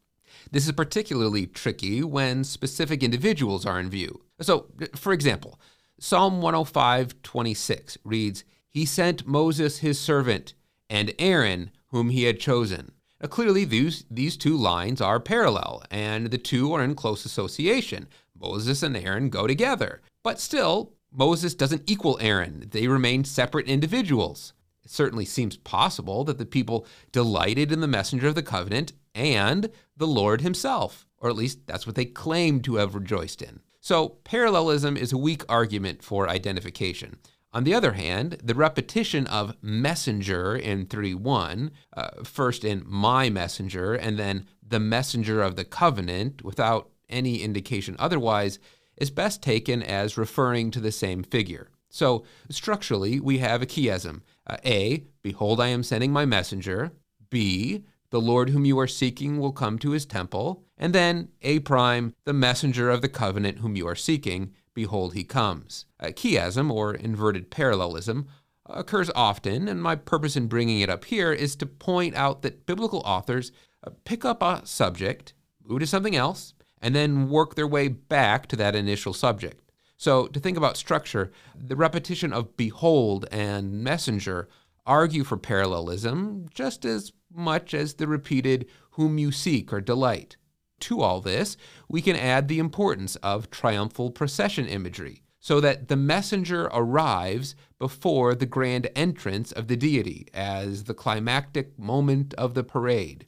This 0.50 0.66
is 0.66 0.72
particularly 0.72 1.46
tricky 1.46 2.02
when 2.02 2.44
specific 2.44 3.02
individuals 3.02 3.64
are 3.64 3.80
in 3.80 3.90
view. 3.90 4.22
So, 4.40 4.66
for 4.94 5.12
example, 5.12 5.58
Psalm 5.98 6.42
105:26 6.42 7.96
reads, 8.04 8.44
"He 8.68 8.84
sent 8.84 9.26
Moses 9.26 9.78
his 9.78 9.98
servant 9.98 10.54
and 10.90 11.14
Aaron 11.18 11.70
whom 11.88 12.10
he 12.10 12.24
had 12.24 12.40
chosen." 12.40 12.92
Now, 13.20 13.28
clearly, 13.28 13.64
these, 13.64 14.04
these 14.10 14.36
two 14.36 14.56
lines 14.56 15.00
are 15.00 15.18
parallel, 15.20 15.82
and 15.90 16.30
the 16.30 16.38
two 16.38 16.72
are 16.74 16.82
in 16.82 16.94
close 16.94 17.24
association. 17.24 18.08
Moses 18.38 18.82
and 18.82 18.96
Aaron 18.96 19.30
go 19.30 19.46
together. 19.46 20.02
But 20.22 20.40
still, 20.40 20.94
Moses 21.12 21.54
doesn't 21.54 21.88
equal 21.88 22.18
Aaron. 22.20 22.68
They 22.70 22.88
remain 22.88 23.24
separate 23.24 23.68
individuals. 23.68 24.52
It 24.84 24.90
certainly 24.90 25.24
seems 25.24 25.56
possible 25.56 26.24
that 26.24 26.38
the 26.38 26.44
people 26.44 26.86
delighted 27.12 27.72
in 27.72 27.80
the 27.80 27.86
messenger 27.86 28.28
of 28.28 28.34
the 28.34 28.42
covenant 28.42 28.92
and 29.14 29.70
the 29.96 30.06
Lord 30.06 30.40
himself, 30.40 31.06
or 31.18 31.30
at 31.30 31.36
least 31.36 31.66
that's 31.66 31.86
what 31.86 31.94
they 31.94 32.04
claim 32.04 32.60
to 32.62 32.76
have 32.76 32.94
rejoiced 32.94 33.40
in. 33.40 33.60
So, 33.80 34.08
parallelism 34.24 34.96
is 34.96 35.12
a 35.12 35.18
weak 35.18 35.44
argument 35.48 36.02
for 36.02 36.28
identification. 36.28 37.18
On 37.52 37.62
the 37.62 37.74
other 37.74 37.92
hand, 37.92 38.38
the 38.42 38.54
repetition 38.54 39.28
of 39.28 39.54
messenger 39.62 40.56
in 40.56 40.86
3 40.86 41.14
1, 41.14 41.70
uh, 41.96 42.08
first 42.24 42.64
in 42.64 42.82
my 42.84 43.30
messenger 43.30 43.94
and 43.94 44.18
then 44.18 44.46
the 44.66 44.80
messenger 44.80 45.40
of 45.40 45.54
the 45.54 45.64
covenant 45.64 46.42
without 46.42 46.90
any 47.14 47.40
indication 47.42 47.96
otherwise, 47.98 48.58
is 48.96 49.10
best 49.10 49.42
taken 49.42 49.82
as 49.82 50.18
referring 50.18 50.70
to 50.72 50.80
the 50.80 50.92
same 50.92 51.22
figure. 51.22 51.70
So, 51.88 52.24
structurally, 52.50 53.20
we 53.20 53.38
have 53.38 53.62
a 53.62 53.66
chiasm 53.66 54.22
uh, 54.46 54.56
A, 54.64 55.04
behold, 55.22 55.60
I 55.60 55.68
am 55.68 55.82
sending 55.82 56.12
my 56.12 56.24
messenger. 56.24 56.92
B, 57.30 57.84
the 58.10 58.20
Lord 58.20 58.50
whom 58.50 58.64
you 58.64 58.78
are 58.78 58.86
seeking 58.86 59.38
will 59.38 59.52
come 59.52 59.78
to 59.78 59.90
his 59.90 60.06
temple. 60.06 60.64
And 60.76 60.94
then 60.94 61.28
A 61.42 61.60
prime, 61.60 62.14
the 62.24 62.32
messenger 62.32 62.90
of 62.90 63.00
the 63.00 63.08
covenant 63.08 63.58
whom 63.58 63.76
you 63.76 63.86
are 63.88 63.94
seeking, 63.94 64.52
behold, 64.74 65.14
he 65.14 65.24
comes. 65.24 65.86
Uh, 65.98 66.06
chiasm, 66.08 66.70
or 66.70 66.94
inverted 66.94 67.50
parallelism, 67.50 68.26
occurs 68.66 69.10
often, 69.14 69.68
and 69.68 69.82
my 69.82 69.94
purpose 69.94 70.36
in 70.36 70.46
bringing 70.46 70.80
it 70.80 70.90
up 70.90 71.04
here 71.04 71.32
is 71.32 71.54
to 71.56 71.66
point 71.66 72.14
out 72.14 72.42
that 72.42 72.66
biblical 72.66 73.02
authors 73.04 73.52
uh, 73.86 73.90
pick 74.04 74.24
up 74.24 74.42
a 74.42 74.62
subject, 74.64 75.34
move 75.64 75.80
to 75.80 75.86
something 75.86 76.16
else, 76.16 76.54
and 76.84 76.94
then 76.94 77.30
work 77.30 77.54
their 77.54 77.66
way 77.66 77.88
back 77.88 78.46
to 78.46 78.56
that 78.56 78.76
initial 78.76 79.14
subject. 79.14 79.62
So, 79.96 80.26
to 80.26 80.38
think 80.38 80.58
about 80.58 80.76
structure, 80.76 81.32
the 81.56 81.76
repetition 81.76 82.30
of 82.30 82.58
behold 82.58 83.24
and 83.32 83.82
messenger 83.82 84.50
argue 84.84 85.24
for 85.24 85.38
parallelism 85.38 86.46
just 86.52 86.84
as 86.84 87.10
much 87.34 87.72
as 87.72 87.94
the 87.94 88.06
repeated 88.06 88.66
whom 88.92 89.16
you 89.16 89.32
seek 89.32 89.72
or 89.72 89.80
delight. 89.80 90.36
To 90.80 91.00
all 91.00 91.22
this, 91.22 91.56
we 91.88 92.02
can 92.02 92.16
add 92.16 92.48
the 92.48 92.58
importance 92.58 93.16
of 93.16 93.50
triumphal 93.50 94.10
procession 94.10 94.66
imagery, 94.66 95.22
so 95.40 95.60
that 95.60 95.88
the 95.88 95.96
messenger 95.96 96.64
arrives 96.64 97.54
before 97.78 98.34
the 98.34 98.44
grand 98.44 98.90
entrance 98.94 99.52
of 99.52 99.68
the 99.68 99.76
deity 99.76 100.26
as 100.34 100.84
the 100.84 100.92
climactic 100.92 101.78
moment 101.78 102.34
of 102.34 102.52
the 102.52 102.64
parade. 102.64 103.26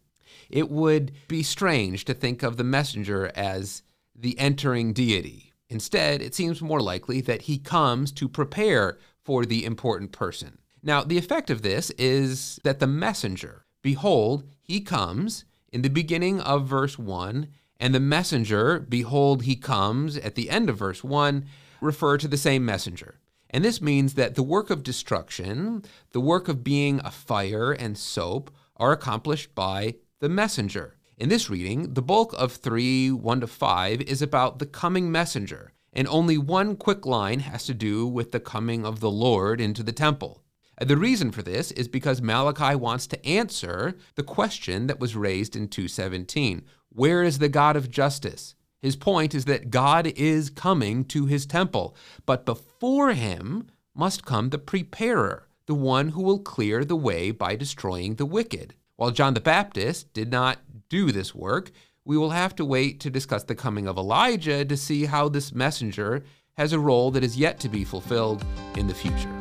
It 0.50 0.70
would 0.70 1.12
be 1.28 1.42
strange 1.42 2.04
to 2.06 2.14
think 2.14 2.42
of 2.42 2.56
the 2.56 2.64
messenger 2.64 3.30
as 3.34 3.82
the 4.14 4.38
entering 4.38 4.92
deity 4.92 5.46
Instead, 5.68 6.22
it 6.22 6.34
seems 6.34 6.62
more 6.62 6.80
likely 6.80 7.20
that 7.22 7.42
he 7.42 7.58
comes 7.58 8.12
to 8.12 8.28
prepare 8.28 8.98
for 9.22 9.44
the 9.44 9.64
important 9.64 10.12
person. 10.12 10.58
Now, 10.82 11.02
the 11.02 11.18
effect 11.18 11.50
of 11.50 11.62
this 11.62 11.90
is 11.98 12.60
that 12.62 12.78
the 12.78 12.86
messenger, 12.86 13.64
behold, 13.82 14.44
he 14.62 14.80
comes 14.80 15.44
in 15.72 15.82
the 15.82 15.88
beginning 15.90 16.40
of 16.40 16.66
verse 16.66 16.98
1, 16.98 17.48
and 17.78 17.94
the 17.94 18.00
messenger, 18.00 18.78
behold, 18.78 19.42
he 19.42 19.56
comes 19.56 20.16
at 20.16 20.36
the 20.36 20.48
end 20.48 20.70
of 20.70 20.78
verse 20.78 21.02
1, 21.02 21.44
refer 21.80 22.16
to 22.16 22.28
the 22.28 22.36
same 22.36 22.64
messenger. 22.64 23.18
And 23.50 23.64
this 23.64 23.82
means 23.82 24.14
that 24.14 24.34
the 24.34 24.42
work 24.42 24.70
of 24.70 24.82
destruction, 24.82 25.84
the 26.12 26.20
work 26.20 26.48
of 26.48 26.64
being 26.64 27.00
a 27.00 27.10
fire 27.10 27.72
and 27.72 27.98
soap, 27.98 28.50
are 28.76 28.92
accomplished 28.92 29.54
by 29.54 29.96
the 30.18 30.28
messenger. 30.28 30.96
In 31.18 31.28
this 31.28 31.50
reading, 31.50 31.92
the 31.92 32.02
bulk 32.02 32.32
of 32.38 32.52
3 32.52 33.10
1 33.10 33.40
to 33.40 33.46
5 33.46 34.00
is 34.02 34.22
about 34.22 34.58
the 34.58 34.66
coming 34.66 35.12
messenger, 35.12 35.72
and 35.92 36.08
only 36.08 36.38
one 36.38 36.76
quick 36.76 37.04
line 37.04 37.40
has 37.40 37.66
to 37.66 37.74
do 37.74 38.06
with 38.06 38.32
the 38.32 38.40
coming 38.40 38.86
of 38.86 39.00
the 39.00 39.10
Lord 39.10 39.60
into 39.60 39.82
the 39.82 39.92
temple. 39.92 40.42
The 40.80 40.96
reason 40.96 41.32
for 41.32 41.42
this 41.42 41.70
is 41.70 41.88
because 41.88 42.22
Malachi 42.22 42.74
wants 42.74 43.06
to 43.08 43.26
answer 43.26 43.96
the 44.14 44.22
question 44.22 44.86
that 44.86 45.00
was 45.00 45.16
raised 45.16 45.54
in 45.54 45.68
217 45.68 46.64
Where 46.88 47.22
is 47.22 47.38
the 47.38 47.50
God 47.50 47.76
of 47.76 47.90
justice? 47.90 48.54
His 48.80 48.96
point 48.96 49.34
is 49.34 49.44
that 49.46 49.70
God 49.70 50.06
is 50.06 50.48
coming 50.48 51.04
to 51.06 51.26
his 51.26 51.44
temple, 51.44 51.94
but 52.24 52.46
before 52.46 53.12
him 53.12 53.68
must 53.94 54.24
come 54.24 54.48
the 54.48 54.58
preparer, 54.58 55.48
the 55.66 55.74
one 55.74 56.10
who 56.10 56.22
will 56.22 56.38
clear 56.38 56.84
the 56.84 56.96
way 56.96 57.30
by 57.30 57.56
destroying 57.56 58.14
the 58.14 58.26
wicked. 58.26 58.74
While 58.96 59.10
John 59.10 59.34
the 59.34 59.40
Baptist 59.40 60.12
did 60.14 60.30
not 60.30 60.60
do 60.88 61.12
this 61.12 61.34
work, 61.34 61.70
we 62.06 62.16
will 62.16 62.30
have 62.30 62.56
to 62.56 62.64
wait 62.64 62.98
to 63.00 63.10
discuss 63.10 63.44
the 63.44 63.54
coming 63.54 63.86
of 63.86 63.98
Elijah 63.98 64.64
to 64.64 64.76
see 64.76 65.04
how 65.04 65.28
this 65.28 65.52
messenger 65.52 66.24
has 66.56 66.72
a 66.72 66.78
role 66.78 67.10
that 67.10 67.22
is 67.22 67.36
yet 67.36 67.60
to 67.60 67.68
be 67.68 67.84
fulfilled 67.84 68.42
in 68.74 68.86
the 68.86 68.94
future. 68.94 69.38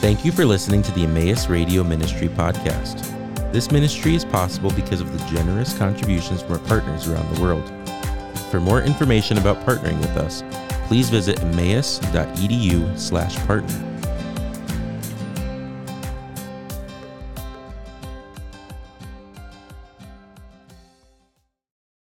Thank 0.00 0.24
you 0.24 0.32
for 0.32 0.44
listening 0.44 0.82
to 0.82 0.90
the 0.92 1.04
Emmaus 1.04 1.48
Radio 1.48 1.84
Ministry 1.84 2.26
podcast. 2.28 3.04
This 3.52 3.70
ministry 3.70 4.16
is 4.16 4.24
possible 4.24 4.72
because 4.72 5.00
of 5.00 5.12
the 5.12 5.24
generous 5.32 5.78
contributions 5.78 6.42
from 6.42 6.54
our 6.54 6.58
partners 6.66 7.06
around 7.06 7.32
the 7.36 7.40
world. 7.40 7.72
For 8.50 8.58
more 8.58 8.82
information 8.82 9.38
about 9.38 9.64
partnering 9.64 10.00
with 10.00 10.16
us, 10.16 10.42
please 10.88 11.10
visit 11.10 11.38
emmaus.edu/partner. 11.40 13.97